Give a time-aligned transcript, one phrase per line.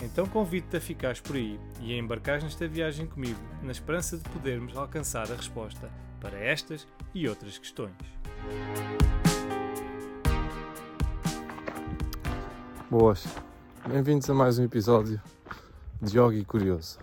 [0.00, 4.28] Então convido-te a ficares por aí e a embarcares nesta viagem comigo, na esperança de
[4.28, 5.90] podermos alcançar a resposta
[6.20, 7.94] para estas e outras questões.
[12.90, 13.26] Boas,
[13.88, 15.20] bem-vindos a mais um episódio
[16.00, 16.98] de Yogi Curioso.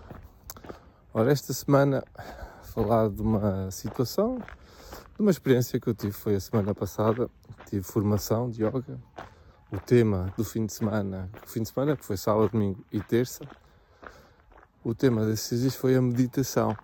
[1.12, 2.04] Ora, esta semana
[2.62, 7.28] falar de uma situação, de uma experiência que eu tive foi a semana passada,
[7.68, 9.00] tive formação de yoga
[9.74, 13.00] o tema do fim de semana, o fim de semana que foi sábado, domingo e
[13.00, 13.44] terça,
[14.84, 16.76] o tema desses dias foi a meditação.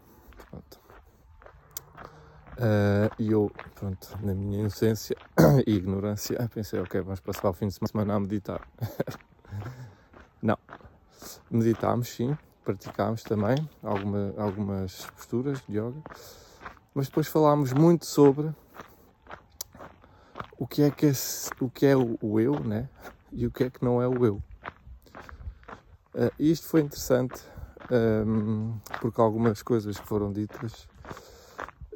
[2.59, 5.16] Uh, e eu, pronto, na minha inocência
[5.66, 8.61] e ignorância, pensei, ok, vamos passar o fim de semana a meditar.
[10.43, 10.59] Não.
[11.51, 16.02] Meditámos, sim, praticámos também alguma, algumas posturas de yoga,
[16.93, 18.52] mas depois falámos muito sobre
[20.61, 21.13] o que é que é,
[21.59, 22.87] o, que é o, eu, né?
[23.33, 24.43] E o que é que não é o eu.
[26.15, 27.41] Uh, isto foi interessante
[28.27, 30.87] um, porque algumas coisas que foram ditas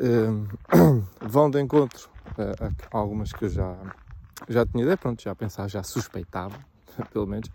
[0.01, 0.47] um,
[1.29, 3.77] vão de encontro a, algumas que eu já,
[4.49, 6.59] já tinha ideia, pronto, já pensava, já suspeitava,
[7.13, 7.51] pelo menos,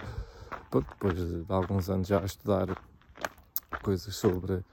[0.72, 2.68] depois de, de alguns anos já a estudar
[3.82, 4.64] coisas sobre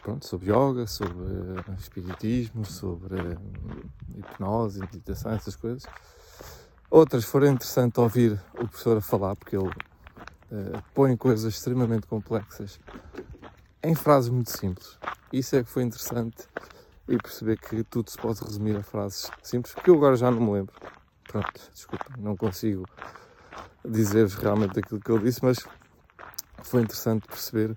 [0.00, 1.26] pronto, sobre yoga, sobre
[1.78, 3.16] espiritismo, sobre
[4.16, 5.84] hipnose, meditação, essas coisas.
[6.90, 12.78] Outras foram interessantes ouvir o professor a falar, porque ele uh, põe coisas extremamente complexas
[13.82, 14.98] em frases muito simples.
[15.32, 16.46] Isso é que foi interessante
[17.08, 20.40] e perceber que tudo se pode resumir a frases simples, porque eu agora já não
[20.40, 20.74] me lembro.
[21.24, 22.84] Pronto, desculpa, não consigo
[23.84, 25.58] dizer-vos realmente aquilo que ele disse, mas
[26.62, 27.76] foi interessante perceber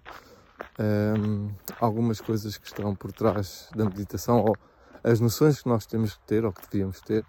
[0.79, 1.49] um,
[1.79, 4.55] algumas coisas que estão por trás da meditação ou
[5.03, 7.23] as noções que nós temos que ter ou que devíamos ter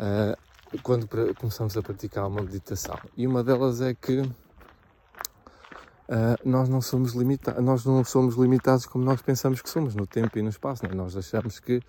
[0.00, 0.36] uh,
[0.82, 2.98] quando começamos a praticar uma meditação.
[3.16, 4.32] E uma delas é que uh,
[6.44, 7.14] nós, não somos
[7.62, 10.84] nós não somos limitados como nós pensamos que somos no tempo e no espaço.
[10.84, 10.94] Né?
[10.94, 11.82] Nós achamos que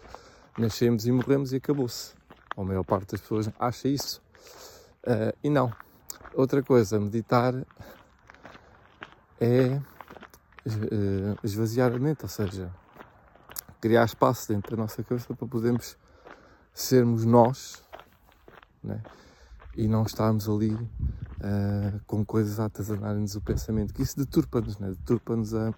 [0.58, 2.14] nascemos e morremos e acabou-se.
[2.56, 4.22] A maior parte das pessoas acha isso.
[5.04, 5.72] Uh, e não.
[6.34, 7.54] Outra coisa, meditar
[9.40, 9.80] é
[11.44, 12.72] esvaziar a mente, ou seja,
[13.80, 15.98] criar espaço dentro da nossa cabeça para podermos
[16.74, 17.84] sermos nós
[18.84, 19.02] né?
[19.76, 24.90] e não estarmos ali uh, com coisas a atazanarem-nos o pensamento, que isso deturpa-nos, né?
[24.90, 25.74] deturpa-nos a,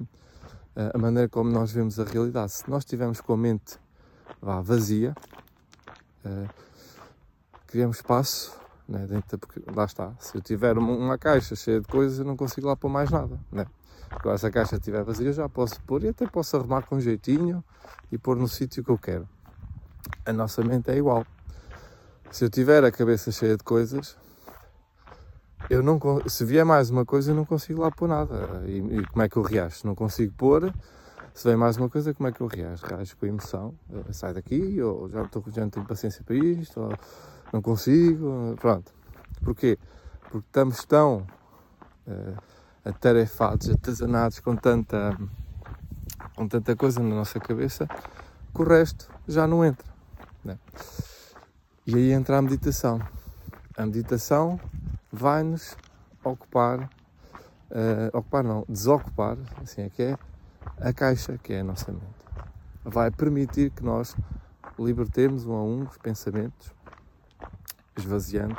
[0.94, 2.52] a, maneira como nós vemos a realidade.
[2.52, 3.78] Se nós estivermos com a mente
[4.42, 5.16] vá, vazia,
[6.26, 6.50] uh,
[7.68, 8.58] criamos espaço
[8.88, 9.06] né?
[9.08, 12.36] dentro porque lá está, se eu tiver uma, uma, caixa cheia de coisas eu não
[12.36, 13.40] consigo lá pôr mais nada.
[13.52, 13.66] Né?
[14.10, 17.00] Agora, se a caixa estiver vazia, eu já posso pôr e até posso arrumar com
[17.00, 17.64] jeitinho
[18.12, 19.28] e pôr no sítio que eu quero.
[20.26, 21.26] A nossa mente é igual.
[22.32, 24.18] Se eu tiver a cabeça cheia de coisas,
[25.70, 28.64] eu não se vier mais uma coisa, eu não consigo lá pôr nada.
[28.66, 29.82] E, e como é que eu reajo?
[29.84, 30.74] Não consigo pôr.
[31.34, 32.86] Se vem mais uma coisa, como é que eu reajo?
[32.86, 33.74] Reajo com emoção,
[34.12, 36.94] sai daqui, ou já, estou, já não tenho paciência para isto, ou
[37.54, 38.92] não consigo, pronto.
[39.44, 39.78] Porquê?
[40.30, 41.26] Porque estamos tão
[42.08, 42.38] uh,
[42.84, 45.18] atarefados, atazanados com tanta,
[46.36, 47.88] com tanta coisa na nossa cabeça
[48.54, 49.88] que o resto já não entra.
[50.44, 50.58] Né?
[51.86, 53.00] E aí entra a meditação.
[53.78, 54.60] A meditação
[55.12, 55.76] vai-nos
[56.24, 60.18] ocupar, uh, ocupar não, desocupar, assim é que é,
[60.80, 62.06] a caixa que é a nossa mente.
[62.84, 64.16] Vai permitir que nós
[64.78, 66.74] libertemos um a um os pensamentos,
[67.98, 68.58] esvaziando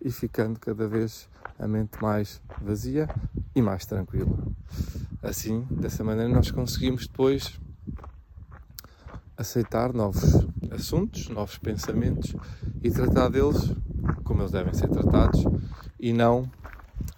[0.00, 1.28] e ficando cada vez
[1.58, 3.08] a mente mais vazia
[3.56, 4.36] e mais tranquila.
[5.22, 7.58] Assim, dessa maneira, nós conseguimos depois
[9.34, 12.36] aceitar novos assuntos, novos pensamentos
[12.82, 13.72] e tratar deles
[14.24, 15.42] como eles devem ser tratados
[15.98, 16.42] e não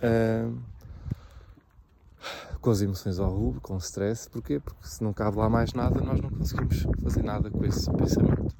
[0.00, 0.58] uh,
[2.60, 4.30] com as emoções ao rubro, com o stress.
[4.30, 4.60] Porquê?
[4.60, 8.57] Porque se não cabe lá mais nada, nós não conseguimos fazer nada com esse pensamento.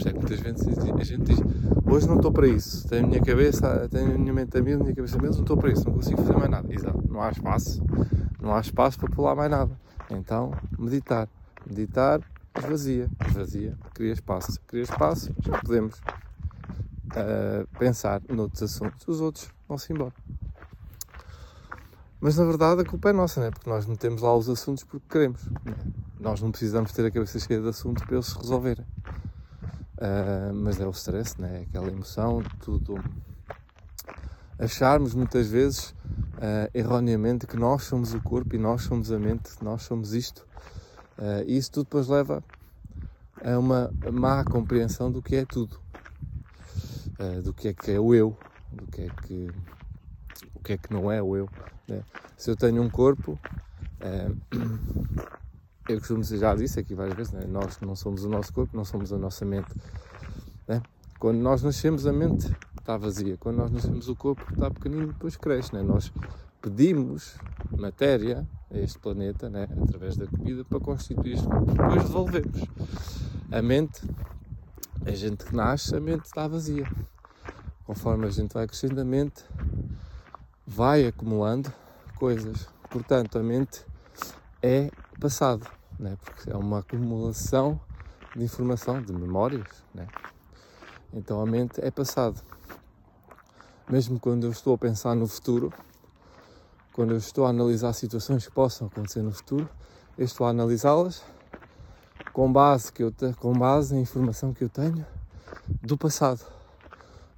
[0.00, 1.38] Por isso é que muitas vezes a gente diz:
[1.84, 4.78] Hoje não estou para isso, tenho a minha cabeça, tenho a minha mente a mil,
[4.78, 6.72] minha cabeça a não estou para isso, não consigo fazer mais nada.
[6.72, 7.82] Exato, não há espaço,
[8.40, 9.78] não há espaço para pular mais nada.
[10.10, 11.28] Então, meditar.
[11.66, 12.20] Meditar
[12.56, 14.58] esvazia, esvazia, cria espaço.
[14.66, 20.14] Cria espaço, já podemos uh, pensar noutros assuntos, os outros vão-se embora.
[22.18, 23.50] Mas na verdade a culpa é nossa, né?
[23.50, 25.46] porque nós metemos lá os assuntos porque queremos.
[25.64, 25.74] Né?
[26.20, 28.84] nós não precisamos ter a cabeça cheia de assunto para eles se resolverem.
[30.00, 31.66] Uh, mas é o stress, né?
[31.68, 32.94] aquela emoção, tudo.
[34.58, 39.50] Acharmos muitas vezes uh, erroneamente que nós somos o corpo e nós somos a mente,
[39.60, 40.46] nós somos isto.
[41.18, 42.42] Uh, e isso tudo depois leva
[43.44, 45.78] a uma má compreensão do que é tudo,
[47.42, 48.36] do que é que é o eu,
[48.72, 49.50] do que é que,
[50.54, 51.48] o que, é que não é o eu.
[51.88, 52.02] Né?
[52.36, 53.38] Se eu tenho um corpo,
[55.90, 57.44] eu costumo dizer, já disse aqui várias vezes, né?
[57.48, 59.68] nós não somos o nosso corpo, não somos a nossa mente.
[60.66, 60.82] Né?
[61.18, 63.36] Quando nós nascemos, a mente está vazia.
[63.38, 65.74] Quando nós nascemos, o corpo está pequenino depois cresce.
[65.74, 65.82] Né?
[65.82, 66.12] Nós
[66.62, 67.36] pedimos
[67.76, 69.68] matéria a este planeta, né?
[69.82, 71.72] através da comida, para constituir este corpo.
[71.72, 72.64] Depois devolvemos.
[73.50, 74.02] A mente,
[75.04, 76.88] a gente que nasce, a mente está vazia.
[77.84, 79.44] Conforme a gente vai crescendo, a mente
[80.66, 81.72] vai acumulando
[82.16, 82.68] coisas.
[82.88, 83.84] Portanto, a mente
[84.62, 86.16] é passado né?
[86.24, 87.78] porque é uma acumulação
[88.34, 89.84] de informação, de memórias.
[89.94, 90.08] Né?
[91.12, 92.40] Então a mente é passado.
[93.88, 95.72] Mesmo quando eu estou a pensar no futuro,
[96.92, 99.68] quando eu estou a analisar situações que possam acontecer no futuro,
[100.16, 101.22] eu estou a analisá-las
[102.32, 105.04] com base, que eu com base na informação que eu tenho
[105.82, 106.40] do passado.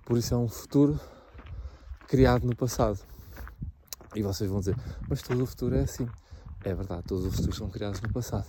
[0.05, 1.01] Por isso é um futuro
[2.07, 2.99] criado no passado.
[4.15, 4.77] E vocês vão dizer,
[5.09, 6.07] mas todo o futuro é assim.
[6.65, 8.47] É verdade, todos os futuros são criados no passado,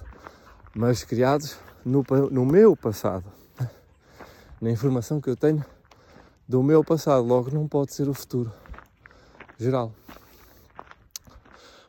[0.75, 3.25] mas criados no, no meu passado,
[4.61, 5.65] na informação que eu tenho
[6.47, 8.53] do meu passado, logo não pode ser o futuro
[9.57, 9.91] geral.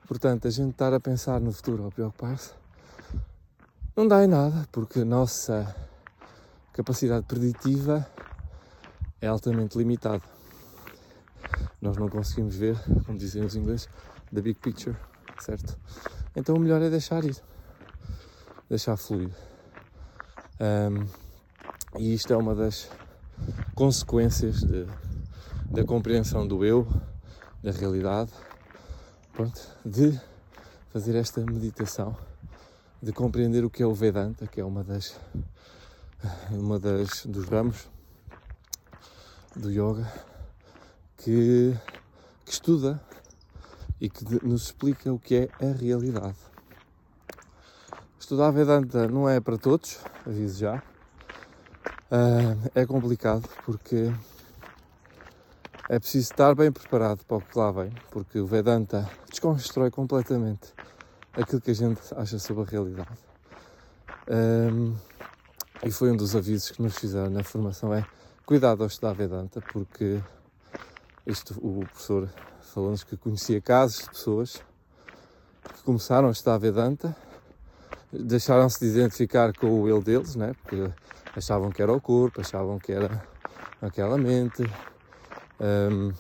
[0.09, 2.53] Portanto, a gente estar a pensar no futuro ou preocupar-se
[3.94, 5.76] não dá em nada, porque a nossa
[6.73, 8.06] capacidade preditiva
[9.21, 10.23] é altamente limitada.
[11.82, 13.88] Nós não conseguimos ver, como dizem os ingleses,
[14.32, 14.97] the big picture
[15.40, 15.78] certo?
[16.36, 17.36] Então o melhor é deixar ir,
[18.69, 19.31] deixar fluir.
[20.60, 21.06] Um,
[21.98, 22.88] e isto é uma das
[23.75, 24.86] consequências de,
[25.70, 26.86] da compreensão do eu,
[27.62, 28.32] da realidade,
[29.32, 30.19] pronto, de
[30.92, 32.16] fazer esta meditação,
[33.02, 35.19] de compreender o que é o Vedanta, que é uma das,
[36.50, 37.88] uma das dos ramos
[39.54, 40.10] do yoga,
[41.16, 41.76] que,
[42.44, 43.00] que estuda
[44.00, 46.37] e que nos explica o que é a realidade.
[48.19, 50.82] Estudar Vedanta não é para todos, aviso já.
[52.11, 54.12] Uh, é complicado porque
[55.88, 60.73] é preciso estar bem preparado para o que lá vem, porque o Vedanta desconstrói completamente
[61.35, 63.19] aquilo que a gente acha sobre a realidade.
[64.26, 64.97] Um,
[65.85, 68.06] e foi um dos avisos que nos fizeram na formação é
[68.47, 70.23] cuidado ao estudar Vedanta, porque
[71.26, 72.31] isto o professor
[72.75, 74.61] falou-nos que conhecia casos de pessoas
[75.62, 77.17] que começaram a estudar Vedanta,
[78.12, 80.55] deixaram-se de identificar com o eu deles, né?
[80.61, 80.91] porque
[81.37, 83.25] achavam que era o corpo, achavam que era
[83.81, 84.65] aquela mente.
[85.61, 86.12] Um,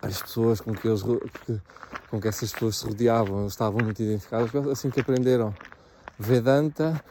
[0.00, 1.60] as pessoas com que, eles, que,
[2.08, 4.54] com que essas pessoas se rodeavam estavam muito identificadas.
[4.68, 5.52] Assim que aprenderam
[6.16, 7.04] Vedanta,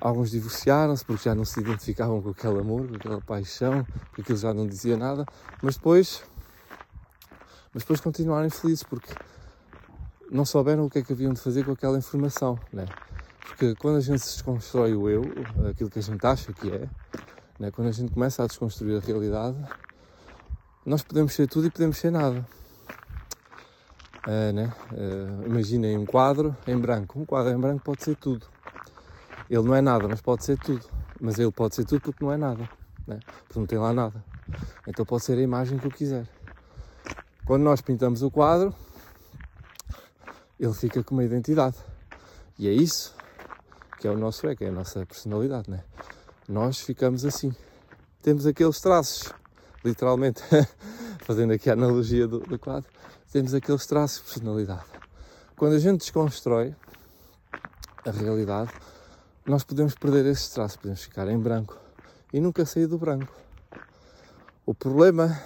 [0.00, 4.38] alguns divorciaram-se porque já não se identificavam com aquele amor, com aquela paixão, porque aquilo
[4.38, 5.26] já não dizia nada,
[5.60, 6.22] mas depois
[7.76, 9.12] mas depois continuaram infelizes porque
[10.30, 12.86] não souberam o que é que haviam de fazer com aquela informação, né?
[13.40, 15.22] Porque quando a gente se desconstrói o eu,
[15.68, 16.88] aquilo que a gente acha que é,
[17.60, 17.70] né?
[17.70, 19.58] quando a gente começa a desconstruir a realidade,
[20.86, 22.46] nós podemos ser tudo e podemos ser nada.
[24.26, 24.72] Uh, né?
[24.92, 27.20] Uh, imaginem um quadro em branco.
[27.20, 28.46] Um quadro em branco pode ser tudo.
[29.50, 30.82] Ele não é nada, mas pode ser tudo.
[31.20, 32.66] Mas ele pode ser tudo porque não é nada.
[33.06, 33.20] Né?
[33.46, 34.24] Porque não tem lá nada.
[34.88, 36.26] Então pode ser a imagem que eu quiser.
[37.46, 38.74] Quando nós pintamos o quadro,
[40.58, 41.76] ele fica com uma identidade.
[42.58, 43.14] E é isso
[44.00, 45.84] que é o nosso que é a nossa personalidade, né?
[46.48, 47.54] Nós ficamos assim.
[48.20, 49.32] Temos aqueles traços,
[49.84, 50.42] literalmente,
[51.24, 52.90] fazendo aqui a analogia do, do quadro,
[53.32, 54.84] temos aqueles traços de personalidade.
[55.56, 56.74] Quando a gente desconstrói
[58.04, 58.72] a realidade,
[59.46, 61.78] nós podemos perder esses traços, podemos ficar em branco
[62.32, 63.32] e nunca sair do branco.
[64.66, 65.40] O problema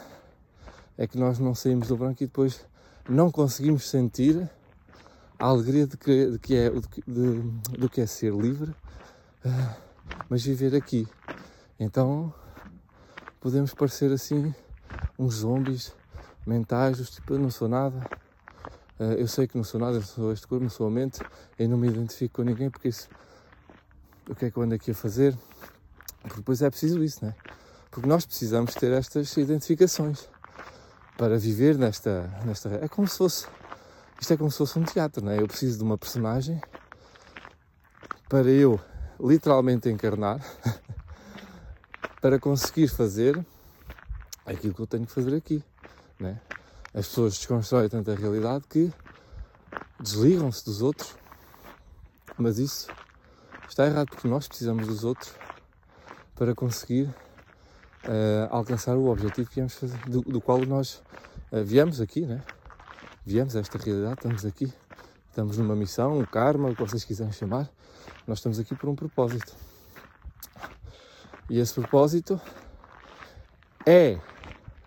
[1.00, 2.60] é que nós não saímos do branco e depois
[3.08, 4.50] não conseguimos sentir
[5.38, 7.40] a alegria de que, de que é, de, de,
[7.78, 8.72] do que é ser livre,
[9.42, 9.76] uh,
[10.28, 11.08] mas viver aqui.
[11.78, 12.34] Então
[13.40, 14.54] podemos parecer assim
[15.18, 15.94] uns zombies
[16.46, 17.96] mentais, tipo, eu não sou nada,
[18.98, 21.18] uh, eu sei que não sou nada, eu sou este corpo, não sou a mente,
[21.58, 23.08] eu não me identifico com ninguém porque isso,
[24.28, 25.34] o que é que eu ando aqui a fazer?
[26.20, 27.34] Porque depois é preciso isso, né?
[27.90, 30.28] Porque nós precisamos ter estas identificações
[31.20, 32.70] para viver nesta, nesta.
[32.82, 33.46] É como se fosse.
[34.18, 35.38] Isto é como se fosse um teatro, não é?
[35.38, 36.58] Eu preciso de uma personagem
[38.26, 38.80] para eu
[39.20, 40.40] literalmente encarnar,
[42.22, 43.38] para conseguir fazer
[44.46, 45.62] aquilo que eu tenho que fazer aqui.
[46.18, 46.40] Né?
[46.94, 48.90] As pessoas desconstroem tanto a realidade que
[50.00, 51.14] desligam-se dos outros,
[52.38, 52.88] mas isso
[53.68, 55.34] está errado porque nós precisamos dos outros
[56.34, 57.14] para conseguir
[58.04, 61.02] uh, alcançar o objetivo que fazer, do, do qual nós
[61.50, 62.42] uh, viemos aqui, né?
[63.24, 64.72] Viemos a esta realidade, estamos aqui,
[65.28, 67.68] estamos numa missão, um karma, o que vocês quiserem chamar,
[68.26, 69.54] nós estamos aqui por um propósito.
[71.48, 72.40] E esse propósito
[73.86, 74.18] é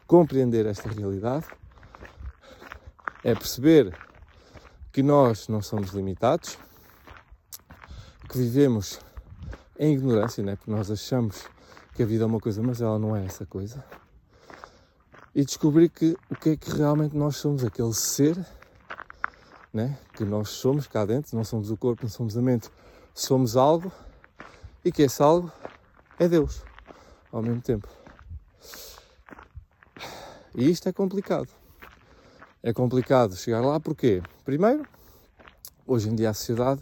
[0.08, 1.46] compreender esta realidade,
[3.24, 3.96] é perceber
[4.91, 6.58] que nós não somos limitados,
[8.29, 9.00] que vivemos
[9.77, 10.55] em ignorância, né?
[10.55, 11.48] porque nós achamos
[11.94, 13.84] que a vida é uma coisa, mas ela não é essa coisa.
[15.34, 18.38] E descobrir que o que é que realmente nós somos, aquele ser
[19.74, 19.98] né?
[20.14, 22.70] que nós somos cá dentro, não somos o corpo, não somos a mente,
[23.14, 23.92] somos algo
[24.86, 25.52] e que esse algo
[26.20, 26.62] é Deus
[27.32, 27.88] ao mesmo tempo.
[30.56, 31.50] E isto é complicado.
[32.62, 34.86] É complicado chegar lá porque, primeiro,
[35.86, 36.82] hoje em dia a sociedade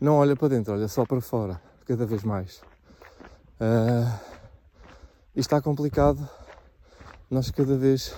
[0.00, 2.62] não olha para dentro, olha só para fora, cada vez mais.
[3.60, 4.37] Uh,
[5.38, 6.28] e está complicado.
[7.30, 8.12] Nós cada vez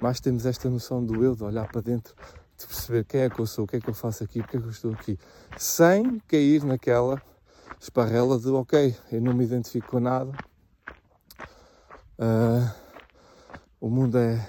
[0.00, 2.14] mais temos esta noção do eu, de olhar para dentro,
[2.56, 4.56] de perceber quem é que eu sou, o que é que eu faço aqui, porque
[4.56, 5.18] é que eu estou aqui,
[5.58, 7.20] sem cair naquela
[7.80, 10.30] esparrela de ok, eu não me identifico com nada.
[12.16, 12.70] Uh,
[13.80, 14.48] o mundo é,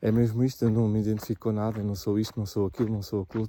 [0.00, 2.68] é mesmo isto, eu não me identifico com nada, eu não sou isto, não sou
[2.68, 3.48] aquilo, não sou aquilo.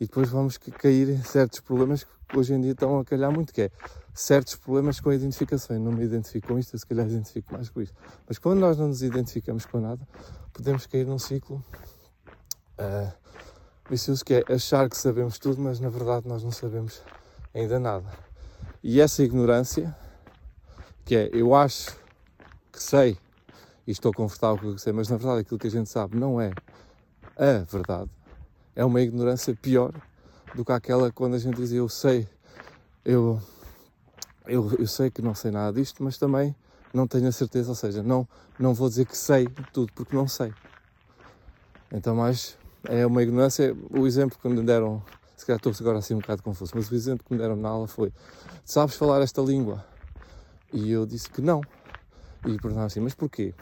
[0.00, 3.52] E depois vamos cair em certos problemas que hoje em dia estão a calhar muito,
[3.52, 3.70] que é
[4.14, 5.76] certos problemas com a identificação.
[5.76, 7.94] Eu não me identifico com isto, eu se calhar identifico mais com isto.
[8.26, 10.08] Mas quando nós não nos identificamos com nada,
[10.54, 11.62] podemos cair num ciclo
[12.78, 13.12] uh,
[13.90, 17.02] vicioso que é achar que sabemos tudo, mas na verdade nós não sabemos
[17.52, 18.06] ainda nada.
[18.82, 19.94] E essa ignorância,
[21.04, 21.94] que é eu acho
[22.72, 23.18] que sei
[23.86, 26.16] e estou confortável com o que sei, mas na verdade aquilo que a gente sabe
[26.16, 26.52] não é
[27.36, 28.10] a verdade.
[28.74, 29.92] É uma ignorância pior
[30.54, 32.28] do que aquela quando a gente diz eu sei,
[33.04, 33.40] eu,
[34.46, 36.54] eu, eu sei que não sei nada disto, mas também
[36.92, 38.26] não tenho a certeza, ou seja, não,
[38.58, 40.52] não vou dizer que sei tudo porque não sei.
[41.92, 43.76] Então, mais é uma ignorância.
[43.90, 45.02] O exemplo que me deram,
[45.36, 47.68] se calhar estou agora assim um bocado confuso, mas o exemplo que me deram na
[47.68, 48.12] aula foi:
[48.64, 49.84] Sabes falar esta língua?
[50.72, 51.60] E eu disse que não.
[52.46, 53.52] E perguntaram assim, mas porquê?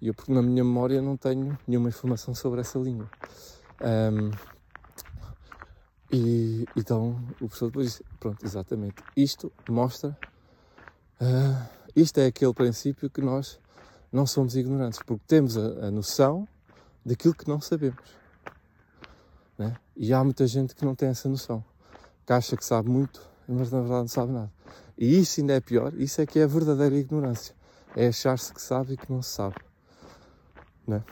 [0.00, 3.10] E eu, porque na minha memória não tenho nenhuma informação sobre essa língua.
[3.80, 4.30] Um,
[6.12, 10.16] e então o professor depois disse, pronto, exatamente, isto mostra,
[11.20, 13.60] uh, isto é aquele princípio que nós
[14.12, 16.46] não somos ignorantes, porque temos a, a noção
[17.04, 18.02] daquilo que não sabemos.
[19.56, 19.76] Né?
[19.96, 21.64] E há muita gente que não tem essa noção,
[22.26, 24.52] que acha que sabe muito, mas na verdade não sabe nada.
[24.98, 27.54] E isso ainda é pior, isso é que é a verdadeira ignorância
[27.96, 29.56] é achar-se que sabe e que não sabe.
[30.86, 31.02] Né?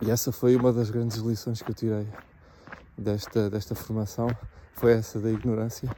[0.00, 2.06] E essa foi uma das grandes lições que eu tirei
[2.98, 4.28] desta, desta formação,
[4.74, 5.88] foi essa da ignorância,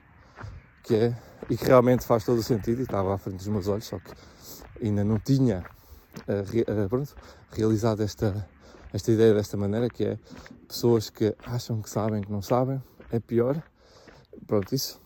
[0.84, 1.16] que é,
[1.50, 3.98] e que realmente faz todo o sentido, e estava à frente dos meus olhos, só
[3.98, 4.12] que
[4.84, 5.64] ainda não tinha
[6.28, 7.14] uh, uh, pronto,
[7.50, 8.48] realizado esta,
[8.92, 10.18] esta ideia desta maneira, que é
[10.66, 13.60] pessoas que acham que sabem que não sabem, é pior.
[14.46, 15.00] Pronto, isso,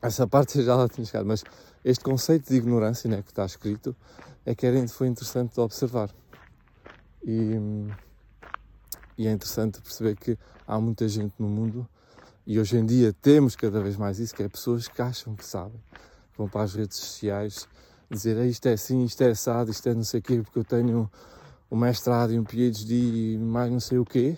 [0.00, 1.42] essa parte já lá tinha chegado, mas
[1.84, 3.96] este conceito de ignorância né, que está escrito
[4.46, 6.10] é que foi interessante de observar.
[7.22, 7.58] E,
[9.16, 11.88] e é interessante perceber que há muita gente no mundo
[12.46, 15.44] e hoje em dia temos cada vez mais isso, que é pessoas que acham que
[15.44, 15.80] sabem,
[16.36, 17.66] vão para as redes sociais
[18.10, 20.64] dizer isto é assim, isto é assado, isto é não sei o quê, porque eu
[20.64, 21.10] tenho
[21.70, 24.36] um mestrado e um PhD e mais não sei o quê,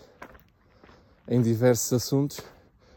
[1.29, 2.41] em diversos assuntos,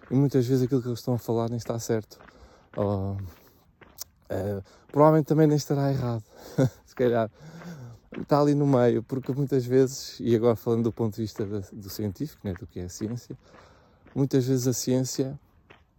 [0.10, 2.20] e muitas vezes aquilo que eles estão a falar nem está certo.
[2.78, 3.18] Uh,
[4.92, 6.24] provavelmente também nem estará errado,
[6.86, 7.30] se calhar
[8.18, 11.90] está ali no meio, porque muitas vezes, e agora falando do ponto de vista do
[11.90, 13.38] científico, né, do que é a ciência,
[14.16, 15.40] muitas vezes a ciência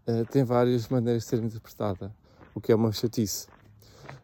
[0.08, 2.14] uh, tem várias maneiras de ser interpretada,
[2.54, 3.46] o que é uma chatice.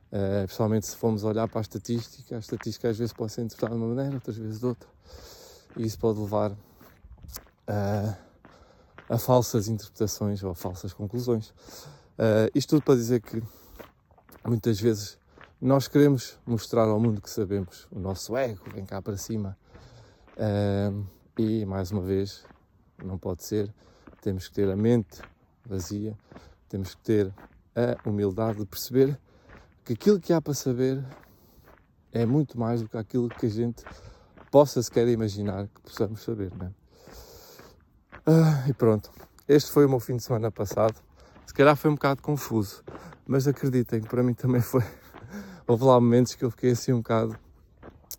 [0.06, 3.76] Uh, principalmente se formos olhar para a estatística, a estatística às vezes pode ser interpretada
[3.76, 4.88] de uma maneira, outras vezes de outra,
[5.76, 8.16] e isso pode levar uh,
[9.08, 11.54] a falsas interpretações ou a falsas conclusões.
[12.54, 13.40] Isto tudo para dizer que
[14.44, 15.18] muitas vezes
[15.60, 19.56] nós queremos mostrar ao mundo que sabemos, o nosso ego vem cá para cima.
[21.38, 22.44] E mais uma vez,
[23.02, 23.72] não pode ser,
[24.20, 25.20] temos que ter a mente
[25.64, 26.16] vazia,
[26.68, 27.32] temos que ter
[27.74, 29.18] a humildade de perceber
[29.84, 31.04] que aquilo que há para saber
[32.12, 33.84] é muito mais do que aquilo que a gente
[34.50, 36.72] possa sequer imaginar que possamos saber, né?
[38.68, 39.10] E pronto,
[39.46, 40.96] este foi o meu fim de semana passado.
[41.46, 42.82] Se calhar foi um bocado confuso,
[43.26, 44.82] mas acreditem que para mim também foi.
[45.68, 47.36] Houve lá momentos que eu fiquei assim um bocado.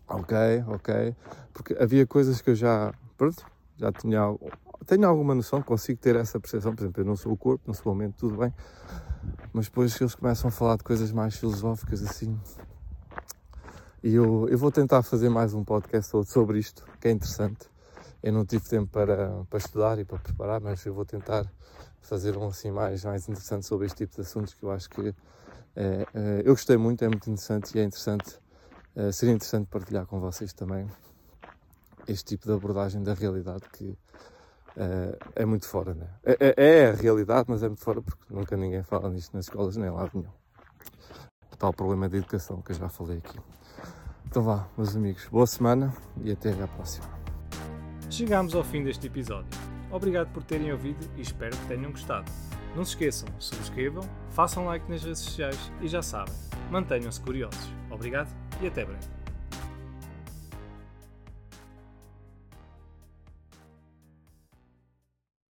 [0.06, 0.36] Ok,
[0.68, 1.16] ok.
[1.52, 2.92] Porque havia coisas que eu já.
[3.16, 3.44] Pronto,
[3.76, 4.20] já tinha.
[4.84, 6.74] Tenho alguma noção, consigo ter essa percepção.
[6.74, 8.52] Por exemplo, eu não sou o corpo, não sou a mente, tudo bem.
[9.52, 12.38] Mas depois eles começam a falar de coisas mais filosóficas assim.
[14.02, 17.66] E eu, eu vou tentar fazer mais um podcast sobre isto, que é interessante.
[18.22, 21.50] Eu não tive tempo para, para estudar e para preparar, mas eu vou tentar
[22.00, 25.14] fazer um assim mais, mais interessante sobre este tipo de assuntos que eu acho que
[25.80, 28.36] é, eu gostei muito, é muito interessante e é interessante,
[28.96, 30.88] é, seria interessante partilhar com vocês também
[32.08, 33.96] este tipo de abordagem da realidade que
[35.34, 36.08] é, muito fora, né?
[36.24, 39.44] É, é, é, a realidade, mas é muito fora porque nunca ninguém fala nisto nas
[39.44, 40.30] escolas nem lá nenhum.
[41.58, 43.38] Tal problema de educação que eu já falei aqui.
[44.26, 45.92] Então vá, meus amigos, boa semana
[46.22, 47.06] e até à próxima.
[48.10, 49.50] Chegamos ao fim deste episódio.
[49.90, 52.30] Obrigado por terem ouvido e espero que tenham gostado.
[52.78, 56.32] Não se esqueçam, subscrevam, façam like nas redes sociais e já sabem,
[56.70, 57.58] mantenham-se curiosos.
[57.90, 58.28] Obrigado
[58.62, 59.17] e até breve.